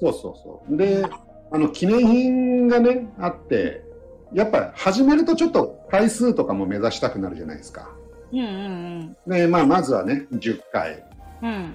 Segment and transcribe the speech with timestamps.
[0.00, 0.76] そうそうそう。
[0.76, 1.04] で、
[1.50, 3.84] あの、記念品がね、あって、
[4.32, 7.90] やっぱ始めるとちょっと回数とかも目指したくなるじゃないですか。
[8.32, 11.04] うんうんで、まあ、まずはね、10回。
[11.42, 11.74] うん。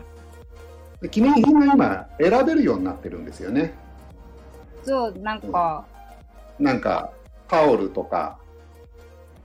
[1.10, 3.74] 記念品が今、選べるようになってるんですよね。
[4.84, 5.86] そう、なんか、
[6.60, 7.12] なんか、
[7.48, 8.38] タオルとか、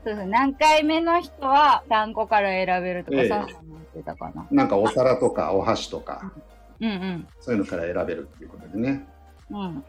[0.07, 4.47] そうそう、何回目の人は単個から選べるとか、ええそんなの言ってたかな。
[4.53, 6.33] なんかお皿とかお箸とか、
[6.81, 7.29] うんうん。
[7.41, 9.07] そういうのから選べるっていうことでね。
[9.51, 9.85] うん。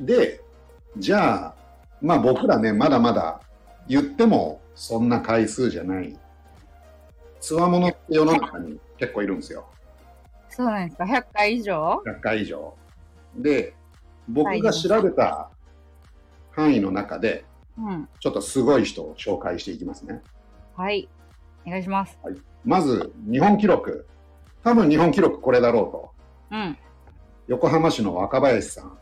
[0.00, 0.40] で、
[0.96, 1.54] じゃあ、
[2.00, 3.40] まあ僕らね、まだまだ
[3.88, 6.18] 言ってもそんな回数じゃない。
[7.40, 9.66] つわものって世の中に結構いるんですよ。
[10.48, 12.74] そうなんですか ?100 回以上？100回以上。
[13.36, 13.74] で、
[14.28, 15.50] 僕が調べた
[16.50, 17.44] 範囲の中で、
[17.78, 18.08] うん。
[18.20, 20.22] ちょっとすごい人を紹介していきますね。
[20.76, 21.08] はい。
[21.66, 22.18] お願いします。
[22.64, 24.06] まず、日本記録。
[24.64, 26.10] 多分日本記録これだろうと。
[26.52, 26.78] うん。
[27.48, 28.96] 横浜市の若林さん。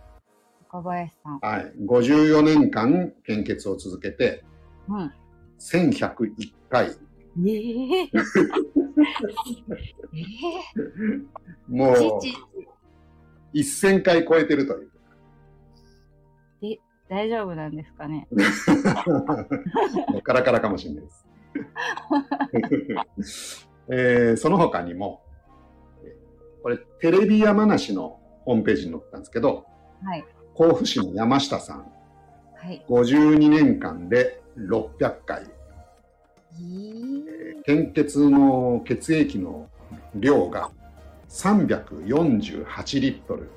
[0.70, 1.38] 岡林さん。
[1.40, 1.72] はい。
[1.84, 4.42] 54年間献血を続けて、
[4.88, 5.12] うん。
[5.58, 6.32] 1101
[6.70, 6.86] 回。
[7.46, 8.10] えええ
[11.68, 12.00] もうえ
[13.62, 14.90] 父、1000回超えてるという。
[17.08, 18.28] 大丈夫なんですかね？
[20.22, 21.26] カラカラかもしれないです。
[23.90, 25.20] えーその他にも、
[26.62, 29.66] これテレビ山梨のホームページに載ったんですけど、
[30.02, 30.24] はい。
[30.54, 31.86] 甲府市の山下さん、
[32.56, 32.84] はい。
[32.88, 35.44] 52年間で600回。
[36.54, 37.10] えー
[37.64, 39.68] 献血の血液の
[40.14, 40.70] 量が
[41.28, 43.48] 348リットル。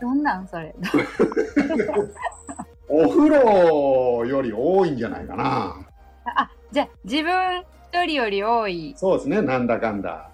[0.00, 0.74] どんなんそれ。
[2.88, 5.74] お風呂より多いんじゃないかな。
[6.24, 8.94] あ、じゃあ自分一人より多い。
[8.96, 10.30] そうですね、なんだかんだ。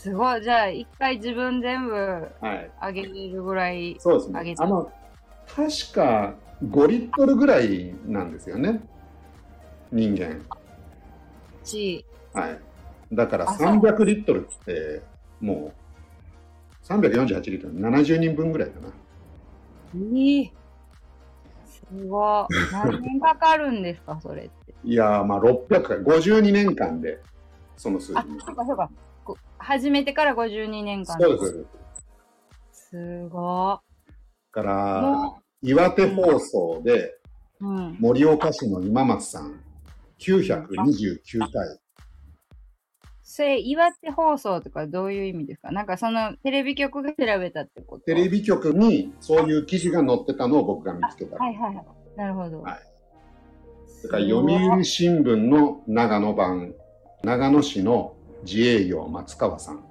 [0.00, 0.42] すごい。
[0.44, 2.70] じゃあ一回自分全部はい。
[2.80, 3.96] あげれるぐらい。
[3.98, 4.92] そうですねあの、
[5.48, 6.34] 確か
[6.70, 8.80] 5リットルぐらいなんですよね。
[9.90, 10.40] 人間。
[11.64, 12.60] し、はい。
[13.12, 15.02] だからあそう300リットルって、
[15.40, 15.72] も
[16.84, 18.88] う、348リットル、70人分ぐらいかな。
[19.96, 20.52] ええ
[21.66, 22.72] すごい。
[22.72, 24.50] 何年かかるんですか、それって。
[24.84, 27.18] いやー、まあ600回、52年間で、
[27.76, 28.88] その数字あ、そうかそうか。
[29.28, 31.66] こ始めてから52年間そうです。
[32.72, 32.88] す。
[32.90, 33.82] すごだ
[34.52, 34.64] かい。
[34.64, 37.18] ら、も岩手放送で、
[37.60, 37.96] う、うん。
[38.00, 39.60] 盛岡市の今松さん、
[40.18, 41.78] 929回。
[43.22, 45.70] それ、岩手放送とかどういう意味ですか？
[45.70, 48.04] なんかそのテレビ局が調べたってこと？
[48.04, 51.36] テレビ局にそういう記事が載ってたのを僕が見つけた。
[51.36, 51.86] はいはいはい。
[52.16, 52.62] なるほど。
[52.62, 52.78] はい
[53.86, 54.12] すだ。
[54.12, 56.72] から読売新聞の長野版、
[57.22, 59.84] 長野市の自営業松川さん、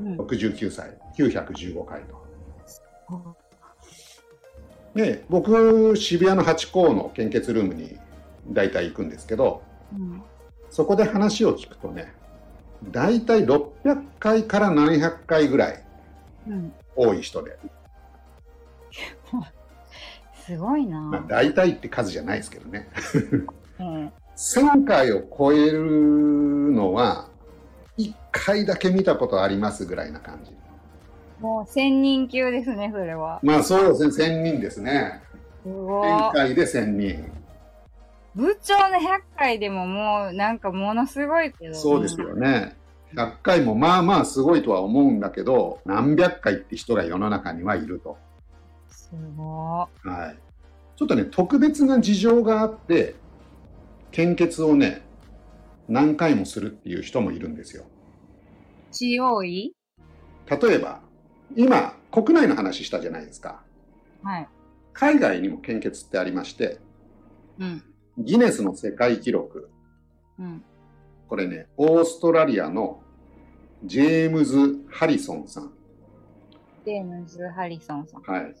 [0.00, 3.36] うん69歳、915回と。
[4.94, 7.98] で、僕、渋谷のハチ公の献血ルームに
[8.48, 9.62] 大体行くんですけど、
[9.94, 10.22] うん
[10.68, 12.12] そこで話を聞くとね、
[12.90, 15.82] 大体600回から700回ぐらい
[16.48, 16.72] うん。
[16.94, 17.56] 多い人で、
[20.44, 21.24] すごいまあ、な。
[21.28, 22.88] 大体って数じゃないですけどね。
[23.78, 24.12] うん。
[24.36, 25.80] 1000回を超える
[26.72, 27.35] のは、1
[28.44, 30.52] 回だけ見たことありますぐらいな感じ。
[31.40, 33.40] もう千人級ですね、それは。
[33.42, 35.22] まあそうですね、1000人ですね。
[35.62, 36.08] すごい。
[36.08, 37.32] 1000回で1000人。
[38.34, 41.74] 部長の100回でももうなんかものすごいけど。
[41.74, 42.76] そうですよね。
[43.14, 48.18] 100回もまあまあすごいとは思うんだけど、何百回って人が世の中にはいると。
[48.88, 49.88] すごは
[50.34, 50.36] い。
[50.96, 53.14] ちょっとね、特別な事情があって、
[54.10, 55.02] 献血をね、
[55.88, 57.84] 何回もするっていう人もいるんですよ。
[59.20, 59.74] 多い
[60.46, 61.00] 例えば、
[61.54, 63.62] 今、国内の話したじゃないですか。
[64.22, 64.48] はい。
[64.92, 66.78] 海外にも献血ってありまして、
[67.58, 67.82] うん。
[68.18, 69.70] ギネスの世界記録、
[70.38, 70.64] うん。
[71.28, 73.02] これね、オーストラリアの
[73.84, 75.72] ジェームズ・ハリソンさん。
[76.84, 78.22] ジェームズ・ハリソンさん。
[78.22, 78.54] はい。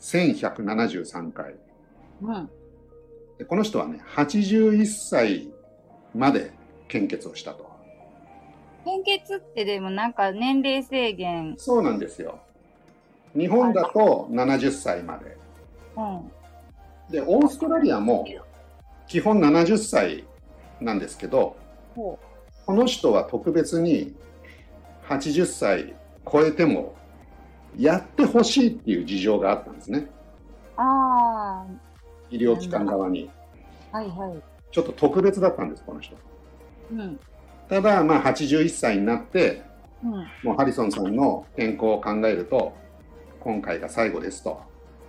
[0.00, 1.54] 1173回。
[2.22, 2.50] うん。
[3.38, 5.50] でこの人はね、81歳
[6.14, 6.52] まで
[6.88, 7.69] 献血をしたと。
[8.84, 11.54] 献血ってでもなんか年齢制限。
[11.58, 12.38] そうなんですよ。
[13.36, 15.36] 日本だと70歳まで。
[15.96, 16.30] うん。
[17.10, 18.26] で、オーストラリアも
[19.06, 20.24] 基本70歳
[20.80, 21.56] なんですけど、
[21.94, 22.18] ほ
[22.66, 24.14] この人は特別に
[25.08, 25.94] 80歳
[26.30, 26.94] 超えても
[27.76, 29.98] やってほしいっていう事情があったんですね。
[29.98, 30.08] う。
[30.76, 31.66] あ
[32.30, 33.30] 医療機関側に。
[33.92, 34.42] あ、はいはい。
[34.70, 36.16] ちょっと特別だったんです、この人。
[36.92, 37.20] うん。
[37.70, 39.62] ただ、まあ81歳になって
[40.02, 40.10] うん。
[40.42, 42.74] もうハリソンさんの健康を考えると、
[43.38, 44.60] 今回が最後ですと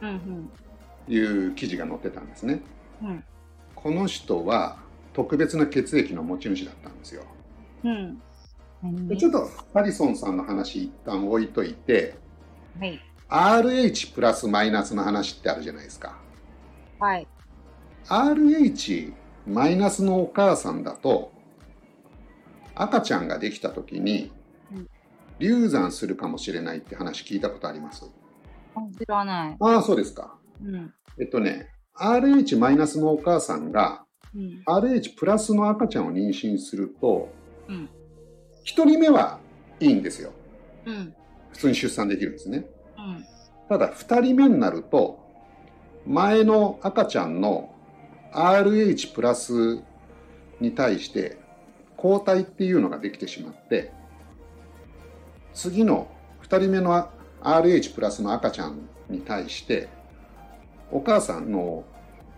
[0.01, 0.49] うん。
[1.07, 2.61] いう記事が載ってたんですね。
[3.01, 3.23] うん。
[3.75, 4.77] この人は
[5.13, 7.23] 特別な血液の持ち主だったんですよ。
[7.83, 8.21] うん。
[9.07, 12.15] でちょっとハリソンさんの話一旦置いといて、
[12.79, 13.01] はい。
[13.29, 16.17] RH プラスマイナスの話ってあるじゃないですか。
[16.99, 17.27] はい。
[18.07, 19.13] RH
[19.47, 21.31] マイナスのお母さんだと
[22.75, 24.31] 赤ちゃんができた時に
[24.73, 24.87] うん
[25.39, 28.05] 流産するかもしれないって話聞いたことあります？
[28.75, 29.57] あ知らない。
[29.59, 30.93] ああそうですかうん。
[31.19, 34.61] えっとね RH マイナスのお母さんがうん。
[34.67, 37.29] RH プラスの赤ちゃんを妊娠すると
[37.67, 37.89] うん。
[38.65, 39.39] 1人目は
[39.79, 40.31] いいんですよ
[40.85, 41.13] うん。
[41.53, 42.65] 普通に出産できるんですね
[42.97, 43.25] うん。
[43.67, 45.19] ただ2人目になると
[46.05, 47.73] 前の赤ちゃんの
[48.33, 49.81] RH プラス
[50.59, 51.40] に対して
[52.01, 53.91] 抗体っていうのができてしまって
[55.53, 56.09] 次の
[56.41, 57.11] 2人目の
[57.43, 59.87] RH プラスの赤ちゃんに対して
[60.91, 61.83] お母さんの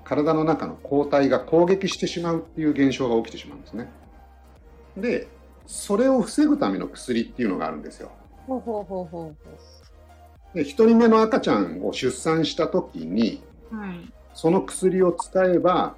[0.03, 3.89] 体の中の抗体が攻撃してしまうっていう現象が起きてしまうんですね
[4.97, 5.29] で
[5.65, 8.11] それを防ぐための薬っていうのがあるんですよ
[8.45, 9.33] ほうほうほうほ
[10.53, 13.79] うで1人目の赤ちゃんを出産した時にほう。
[13.79, 14.13] うん。
[14.33, 15.95] その薬を使えば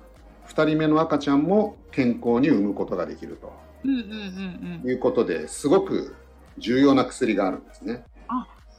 [0.48, 3.38] 2人目の赤ちゃんも健康に産むことができる
[3.84, 6.16] うんうんということですごく
[6.58, 8.04] 重要な薬があるんですね。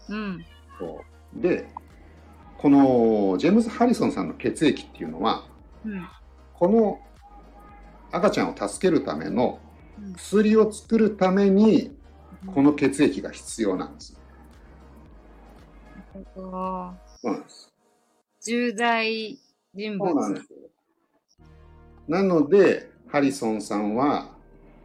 [0.09, 0.25] うんうん。
[0.25, 0.45] うん。
[0.79, 1.05] そ
[1.39, 1.69] うで
[2.59, 5.47] このジェームズ・ハリソンさんの血液っていうのは
[5.85, 6.09] うん。
[6.55, 7.01] この
[8.11, 9.61] 赤ちゃんを助けるための
[9.99, 11.97] うん薬を作るために
[12.55, 14.19] この血液が必要なんです。
[16.15, 17.73] えっとそうなんです
[18.43, 19.39] 重大
[19.75, 20.09] 人物。
[20.09, 20.56] そうなんですよ。
[22.09, 24.37] なので、ハリソンさんは、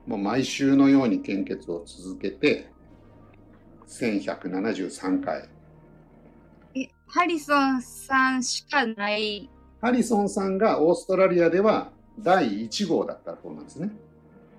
[0.07, 2.69] もう毎週のように献血を続けて、
[3.87, 5.49] 1173回。
[6.75, 9.49] え、ハリソンさんしかない。
[9.81, 13.91] ハリソンさんがオーストラリアでは第1号だったそうなんですね。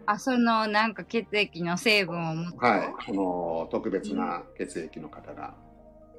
[0.07, 2.59] あ、そのなんか血液の成分を持って。
[2.59, 3.07] はい。
[3.07, 5.55] この特別な血液の方が。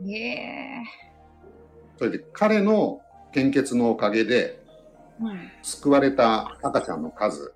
[0.02, 0.14] い。
[0.14, 0.84] へえ。
[1.98, 3.02] それで彼の
[3.34, 4.63] 献血のおかげでうん。
[5.62, 7.54] 救われた赤ちゃんの数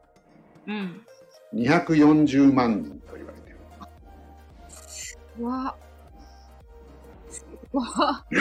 [0.67, 1.01] うん。
[1.53, 3.57] 240万人と言われている。
[5.39, 5.75] うわ。
[7.73, 7.85] うわ。
[7.89, 8.35] あの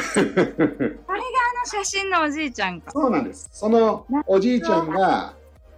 [1.64, 2.90] 写真のおじいちゃんか。
[2.90, 3.48] そうなんです。
[3.52, 5.34] そのおじいちゃんが、あ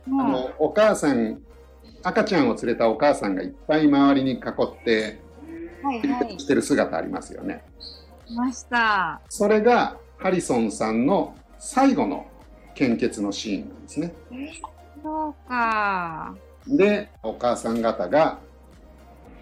[0.07, 1.43] ものお母さん
[2.03, 4.41] 赤ちゃんを連れたお母さんがいっぱい周りに囲っ
[4.85, 5.21] て
[5.83, 6.41] う、はいはい。
[6.41, 7.63] してる姿ありますよね。
[8.27, 9.21] いました。
[9.29, 12.27] それがハリソンさんの最後の
[12.79, 14.15] 献血のシーンなんですね。
[15.03, 16.33] そうか。
[16.69, 18.39] で、お母さん方が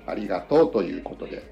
[0.07, 1.43] ありがとうということで。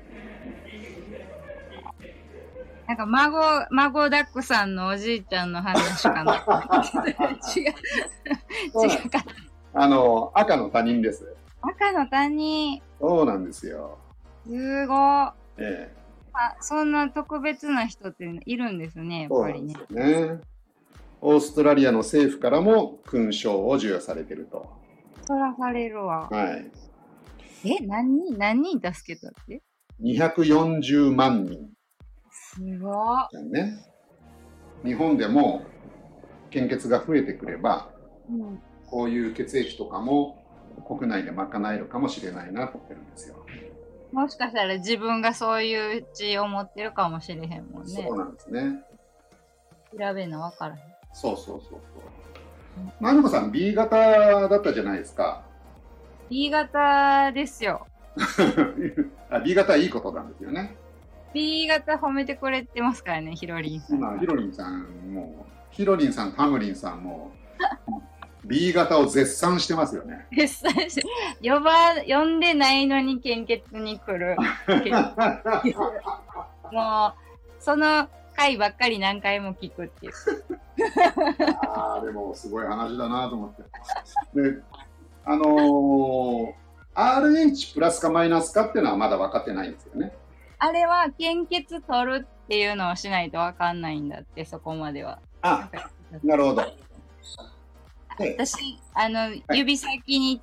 [2.86, 6.36] なんか孫、孫だくさんのおじいちゃんの話かな。
[7.54, 7.64] 違う。
[8.88, 9.22] 違うか。
[9.74, 11.36] あの、赤の他人です。
[11.60, 13.98] 赤の他人、そうなんですよ。
[14.46, 14.94] すご
[15.58, 15.94] ええ、
[16.60, 20.20] そんな特別な人っているんですね、やっぱりねそうです。
[20.20, 20.53] よね。
[21.26, 24.70] オーストラリアの政府からも勲章を授与されてると。
[25.26, 26.28] そらされるわ。
[26.28, 26.70] はい。
[27.64, 29.62] え、何人、何人助けたって
[30.02, 31.70] ？240万人
[32.30, 32.92] すご
[33.32, 33.50] い。
[33.50, 33.78] ね。
[34.84, 35.64] 日本でも
[36.50, 37.88] 献血が増えてくれば、
[38.28, 38.60] うん。
[38.86, 40.44] こういう血液とかも
[40.86, 43.36] 国内で賄えるかもしれないなと思ってるんですよ。
[44.12, 48.14] もしかしたら自分がそういう血を持ってるかもしれへんもんねそ。
[48.14, 48.84] うなんですね。
[49.98, 50.93] 調べんの分からへん。
[51.14, 51.80] そうそうそうそう。
[53.00, 55.44] マリコさん B 型だったじゃないですか。
[56.28, 57.86] B 型ですよ。
[59.30, 60.76] あ B 型はいいことなんですよね。
[61.32, 64.08] B 型褒めてくれてますからね、ヒロリンさんが。
[64.08, 67.30] 今ヒロリンさんもヒロリンさん、タムリンさんも
[68.44, 70.26] B 型を絶賛してますよね。
[70.36, 71.02] 絶賛して
[71.42, 74.36] 呼ば、呼んでないのに献血に来る。
[76.72, 77.14] もう、
[77.60, 80.12] その回ばっかり何回も聞くっていう。
[81.72, 83.62] ああ、でもすごい話だなと思って。
[84.40, 84.62] で、
[85.24, 86.54] あのー
[86.94, 90.12] RH プラスかマイナスかっていうのはまだ分かってないんですよね。
[90.58, 95.18] あれは献血取るっていうのをしないと分かんないんだって、そこまでは。
[95.42, 95.68] あ、
[96.22, 96.62] なるほど。
[98.16, 100.40] で、私、あの、指先に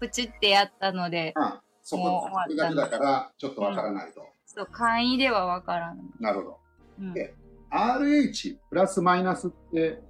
[0.00, 4.26] プチってやったので、あそもうこだけだからちょっと分からないと。
[4.46, 6.04] そう簡易では分からない。
[6.18, 6.58] なるほど。
[7.00, 7.34] うんで
[7.74, 10.00] RH プラスマイナスって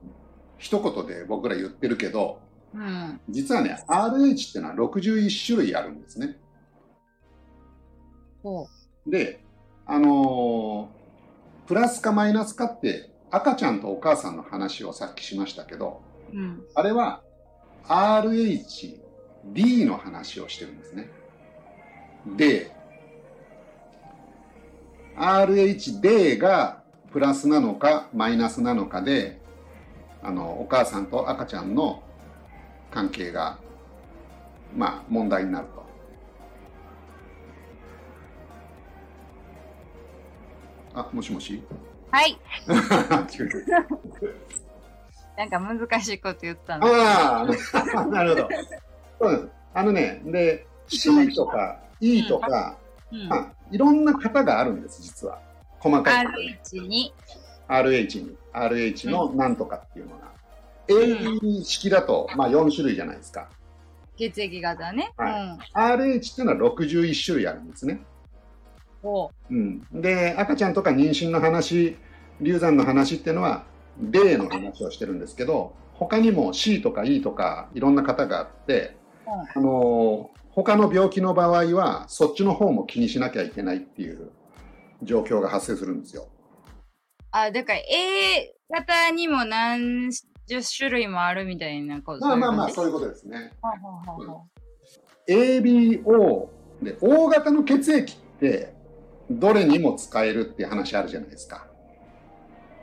[0.58, 2.40] 一言で僕ら言ってるけど、
[2.74, 3.20] うん。
[3.30, 6.36] 実はね、RH ってのは61種類あるんですね。
[8.42, 8.66] ほ
[9.06, 9.40] で、
[9.86, 11.04] あのー
[11.66, 16.02] プラスかマイナスかって赤ちゃんとお母さんの話をさっきしましたけど、
[16.32, 16.36] う。
[16.36, 16.62] うん。
[16.74, 17.22] あれは
[17.88, 19.00] RH、
[19.46, 21.10] D の話をしてるんですね。
[22.36, 22.70] で、
[25.16, 26.83] RH、D が
[27.14, 29.40] プラスなのかマイナスなのかで、
[30.20, 32.02] あの、お母さんと赤ちゃんの
[32.90, 33.60] 関係が、
[34.74, 35.84] まあ、問題になると。
[40.94, 41.62] あ、もしもし？
[42.10, 42.36] はい。
[45.36, 46.86] なんか難しいこと言ったの。
[46.88, 47.46] ああ、
[48.10, 48.48] なるほど。
[49.20, 49.48] そうです。
[49.72, 52.76] あのね、で、C とか E とか、
[53.12, 53.28] うん。
[53.28, 55.38] まあ、いろんな型があるんです、実は。
[55.84, 56.26] 細かい。
[56.26, 57.12] RH に。
[57.68, 58.36] RH に。
[58.54, 60.32] RH のなんとかっていうのが。
[60.88, 63.50] AB 式だと、まあ4種類じゃないですか。
[64.16, 65.12] 血液型ね。
[65.18, 66.14] はうん。
[66.14, 68.00] RH っていうのは61種類あるんですね。
[69.02, 69.82] ほうん。
[69.92, 71.98] で、赤ちゃんとか妊娠の話、
[72.40, 73.64] 流産の話っていうのは、
[74.00, 78.96] 例の話をしてるんですけど、他にも C とか E とかいろんな型があって、
[79.54, 84.30] あの他の病気の場合はそっちの方も気にしなきゃいけないっていう
[85.04, 86.28] 状況が発生するんですよ。
[87.30, 90.10] あ、だから A 型にも何
[90.46, 92.26] 十種類もあるみたいなこと。
[92.26, 93.52] まあまあまあそそういうことですね。
[95.26, 96.48] ABO
[96.82, 98.74] で O 型の血液って
[99.30, 101.66] どれにも使えるっていう話あるじゃないですか。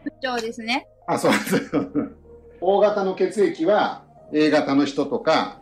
[0.05, 0.87] う不調ですね。
[1.07, 1.71] あ、そうです。
[2.61, 5.61] O 型の血液は A 型の人とか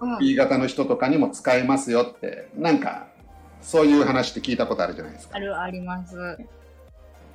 [0.00, 0.18] うん。
[0.18, 3.09] B 型の人とかにも使えますよってなんか
[3.62, 5.38] そういう話って聞いたことあるじゃないですかあ。
[5.38, 6.38] る、あります。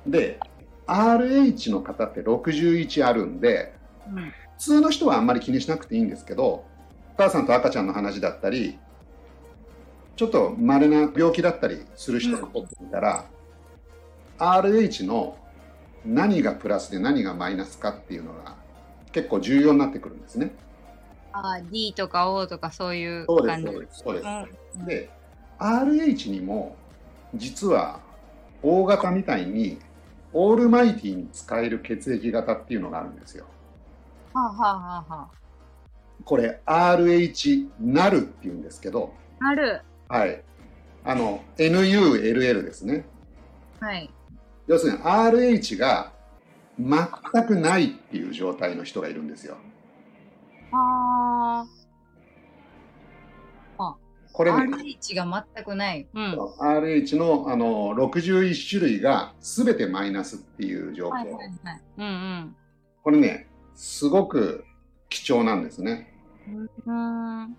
[0.06, 0.38] で
[0.86, 3.74] RH の方って61あるんで
[4.08, 4.32] うん。
[4.56, 6.64] 普通の人はあんまり気にしなくていいんですけどお
[7.16, 8.78] 母さんと赤ちゃんの話だったり
[10.16, 13.26] ちょっと稀な病気だったりする人にとってみたら、
[14.38, 15.36] RH の
[16.06, 18.56] 何がプラスで何がマイナスかっていうのが
[19.12, 20.54] 結構重要になってくるんですね。
[21.32, 23.72] あ、D とか O とかそういうそうです感じ。
[23.72, 24.26] そうですそうです。
[24.78, 25.10] うんで
[25.58, 26.76] RH にも
[27.34, 28.00] 実は
[28.62, 29.78] O 型みたいに
[30.32, 33.46] オールマイティに使える血液型っていうのがあるんですよ。
[34.34, 35.28] はあ、はあはあは
[36.24, 39.80] これ RH なるっていうんですけど、あ、ある。
[40.08, 40.42] はい。
[41.04, 43.06] あの、NULL ですね。
[43.80, 44.10] はい。
[44.66, 46.12] 要するに RH が
[46.78, 49.56] 全くないっていう状態の人がいるんですよ。
[50.72, 51.64] あ
[54.36, 54.62] これあ。
[54.62, 56.06] ね、RH が全くない。
[56.12, 56.34] うん。
[56.60, 61.10] RH のあの61種類が全てマイナスっていう状況。
[61.10, 61.50] はいはいはい。
[61.96, 62.56] うん
[63.02, 64.64] これね、すごく
[65.08, 66.12] 貴重なんですね。
[66.86, 67.56] うん。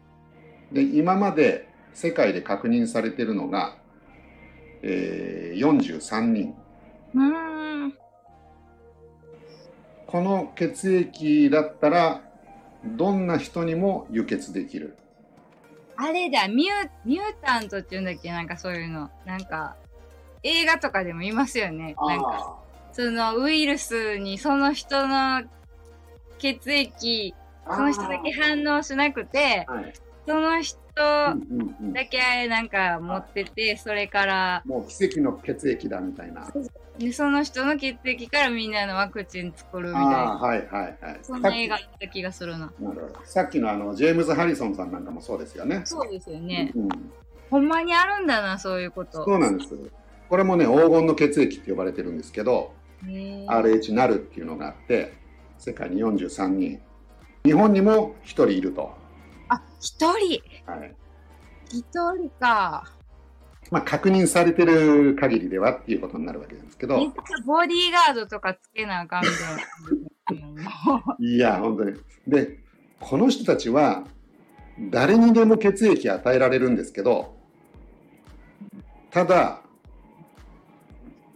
[0.71, 3.77] で、今まで世界で確認されているのが、
[4.83, 6.53] えー43人。
[7.15, 7.93] うーん。
[10.05, 12.21] この血液だったら、
[12.85, 14.95] どんな人にも輸血できる。
[15.97, 18.31] あれだ、ミュミュータントっていうんだっけ？
[18.31, 19.09] なんかそういうの。
[19.25, 19.75] なんか、
[20.43, 21.95] 映画とかでもいますよね。
[21.97, 22.57] なんか、
[22.93, 25.43] そのウイルスにその人の
[26.37, 27.35] 血液、
[27.69, 29.93] その人だけ反応しなくて、はい
[30.27, 36.51] その人だけなんか持ってて、それから、もう奇跡の血液だみたいな。
[36.99, 40.09] でその人の血液からみんなのワクチン作るみたいな。
[40.09, 41.19] はいはいはい。
[41.21, 42.57] そんな映画あった気がするな。
[42.57, 45.83] なるほどさっきのあのジェームズ・ハリソンさんなんかもそうですよね。
[45.85, 46.73] そうですよね。
[46.75, 46.89] うん、
[47.49, 49.23] ほんまにあるんだな、そういうこと。
[49.23, 49.69] そうなんです。
[50.27, 52.73] これもね黄金の血液って呼ばれてるんですけど、
[53.05, 55.13] RH なるっていうのがあって
[55.57, 56.81] 世界に43人
[57.47, 59.06] 日本にも1人いると、あ、
[59.79, 60.95] 一人はい
[61.69, 61.83] 一
[62.15, 62.91] 人か。
[63.69, 66.97] まあ、確認されてる限りではっていうことになるわけなんですけど
[67.45, 69.29] ボディーガードとかつけなあかんみ
[70.25, 71.17] たいな。
[71.19, 72.59] いや本当にで
[73.01, 74.05] この人たちは
[74.89, 77.35] 誰にでも血液与えられるんですけど
[79.11, 79.61] ただ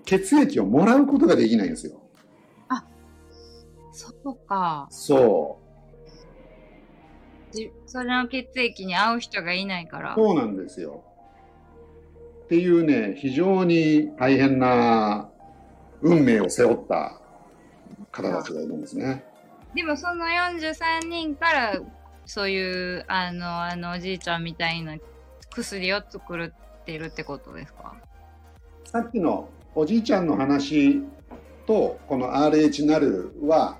[0.05, 2.01] 血液をもらうことができないんですよ
[3.91, 4.87] そうか。
[4.89, 5.59] そ
[7.85, 10.15] それの血液に合う人がいないから。
[10.15, 11.03] そうなんですよ。
[12.45, 15.29] っていうね、非常に大変な
[16.01, 17.19] 運命を背負った
[18.11, 19.23] 方たちがいるんですね。
[19.73, 21.81] でもその43人から
[22.25, 24.97] そういうあのあのおじいちゃんみたいな
[25.49, 27.95] 薬を作るってるってことですか？
[28.83, 31.01] さっきのおじいちゃんの話
[31.65, 33.77] とこの RH なるは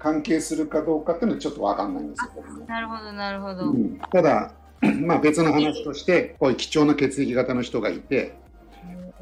[0.00, 2.32] 関係するかどうかっていうのはちょっとわかんないんですよ。
[2.34, 3.70] 僕もなるほどなるほど。
[3.70, 4.52] うんただ、
[5.02, 8.34] まあ、別の話としてこういう貴重な血液型の人がいて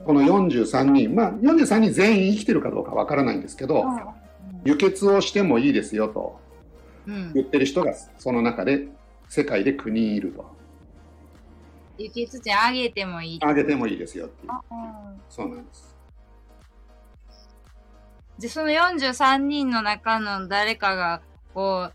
[0.05, 3.85] この43人、まあ、43人全員生きてるかどうかわからないんですけど、
[4.65, 6.41] 輸血をしてもいいですよと
[7.09, 8.87] うん言ってる人がその中で
[9.29, 10.47] 世界で9人いると。
[11.99, 13.39] 輸血点あげてもいい。
[13.43, 14.53] あげてもいいですよっていう。
[14.53, 15.98] うんそうなんです。
[18.39, 21.23] で、その43人の中の誰かが、
[21.55, 21.95] こう、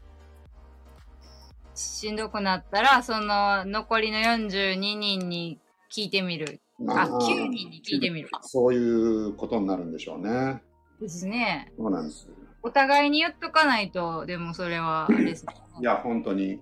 [1.76, 5.60] しんどくなったら、その残りの42人に
[5.92, 6.60] 聞いてみる。
[6.88, 7.20] あ、9
[7.50, 8.30] 人に聞いてみる。
[8.42, 10.62] そういうことになるんでしょうね。
[11.00, 11.72] ですね。
[11.78, 12.28] そうなんです。
[12.62, 15.54] お互いに言っとかないと、でもそれは、あれですね。
[15.80, 16.62] いや、本当に。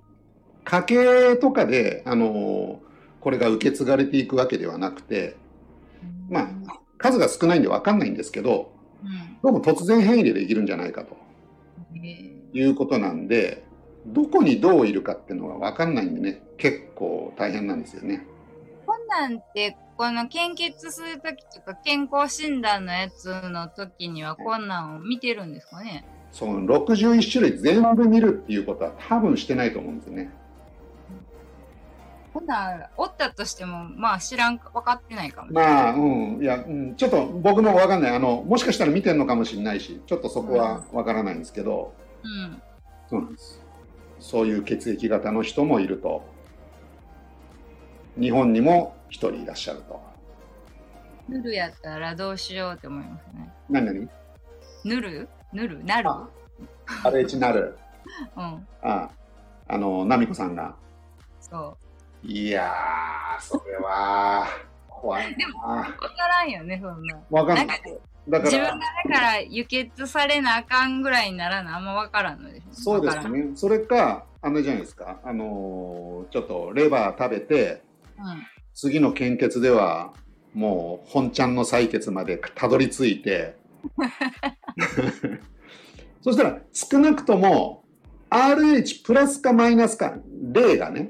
[0.64, 2.82] 家系とかで、あの、
[3.20, 5.38] これが受け継がれていくわけではなくて、
[6.30, 6.50] まあ、
[6.98, 8.71] 数が少ないんで分かんないんですけど、うん。
[9.44, 11.18] どうも突然変異でできるんじゃないかと。
[11.96, 12.32] え。
[12.54, 13.64] いうことなんで、
[14.06, 18.26] どこにどういるかっていうのが分かんないんでね、結構大変なんですよね。
[18.86, 26.06] こんなんって、この献血するときとか、健康診断のやつの時には、こんなんを見てるんですかね？
[26.32, 30.32] その61種類全部見るっていうことは多分してないと思うんですよね。
[32.34, 35.52] こんなん、おったとしても、まあ知らん、分かってないかも。
[35.52, 38.16] まあ、うん、いや、うん、ちょっと僕も分かんない。
[38.16, 42.62] あの、もしかしたら見てるのかもしれないし、ちょっとそこは分からないんですけど、うん。
[43.10, 43.62] そうなんです。
[44.20, 46.24] そういう血液型の人もいると。
[48.20, 50.02] 日本にも一人いらっしゃると。
[51.28, 53.54] ヌルやったらどうしようって思いますね。
[53.70, 54.10] 何々
[54.84, 56.10] ヌルヌルなる？
[56.10, 56.30] あ
[57.04, 57.78] ?RH なる。
[58.38, 58.68] うん。
[58.82, 59.10] あ
[59.68, 60.76] あの、ナミコさんが。
[61.40, 61.78] そ
[62.24, 64.46] いやー、それは、
[64.88, 65.50] 怖いでな。
[65.50, 65.54] う。
[65.68, 67.20] わからんよね、そんな。
[67.30, 67.68] わかんない。
[68.30, 73.52] だから自分が、だから輸血されなあかんぐらいにならなあんま分からんのでしょそうですね。
[73.56, 75.20] それか、あのじゃないですか。
[75.24, 77.82] あのーちょっとレバー食べて、
[78.18, 78.46] うん。
[78.74, 80.14] 次の献血では、
[80.54, 83.56] もう本ちゃんの採血までたどり着いて、
[86.22, 87.84] そしたら少なくとも
[88.30, 90.16] RH プラスかマイナスか、
[90.54, 91.10] 例がね、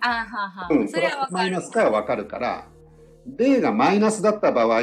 [0.00, 1.60] あはは、うん、それは分かるマイナ。
[1.60, 2.66] スかは分かるから、
[3.36, 4.80] 例がマイナスだった場合、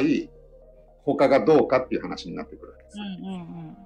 [1.04, 2.98] 他がどうかっていう話になってくるわけです。
[2.98, 3.38] うんうんう
[3.72, 3.76] ん。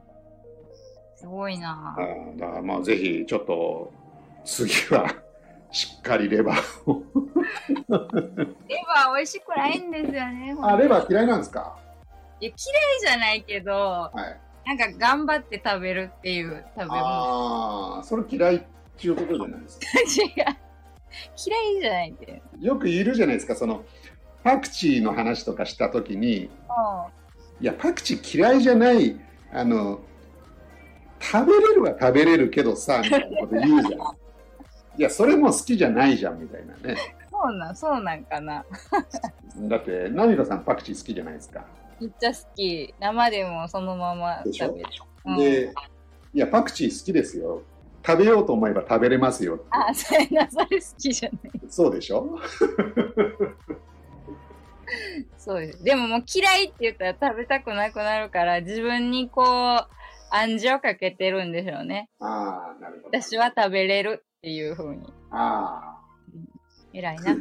[1.17, 1.95] すごいな
[2.39, 3.93] だからまあぜひちょっと
[4.45, 5.15] 次は
[5.71, 7.03] しっかりレバーを。
[7.89, 7.95] レ
[8.87, 10.57] バー美味しくないんですよね。
[10.63, 11.77] あ、レバー嫌いなんですか？
[12.41, 12.57] いや、嫌い
[13.01, 14.41] じゃないけど、はい。
[14.67, 16.97] なんか頑張って食べるっていう食べ物。
[16.97, 18.63] ああ、それ嫌いっ
[18.97, 19.87] ていうことじゃないですか。
[20.25, 20.57] 違う。
[21.37, 22.43] 嫌いじゃないって。
[22.61, 23.85] よくいるじゃないですか、その
[24.43, 26.51] パクチーの話とかしたときに、
[27.61, 29.19] いや、パクチー嫌いじゃない、
[29.53, 30.01] あの、
[31.21, 34.01] 食べれるは食べれるけどさ、みたいなこと言うじゃん。
[34.99, 36.97] いや、それも好きじゃないじゃん、みたいなね。
[37.31, 38.65] そうなん、そうなんかな。
[39.69, 41.65] だって、ナミカさんパクチー好きじゃないですか。
[42.01, 42.95] めっちゃ好き。
[42.99, 44.89] 生でもそのまま食べる。
[45.27, 45.73] うんで、
[46.33, 47.63] いや、パクチー好きですよ。
[48.07, 49.65] 食べようと思えば食べれますよ。
[49.71, 51.53] あ、それな、それ好きじゃない。
[51.69, 52.39] そうでしょ？
[55.39, 55.85] そうです。
[55.85, 59.47] でももう嫌いって言ったら食べたくなくなるから、自分にこう、
[60.33, 62.09] 暗示をかけてるんでしょうね。
[62.21, 63.19] ああ、なるほど。
[63.21, 65.13] 私は食べれるっていう風に。
[65.31, 65.97] あ
[66.93, 67.33] 偉いな。
[67.33, 67.37] あ、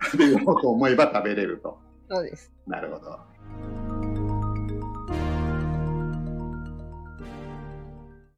[0.06, 1.78] 食べようと思えば食べれると。
[2.08, 2.52] そうです。
[2.66, 3.18] なるほど。